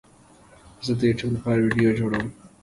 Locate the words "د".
0.99-1.01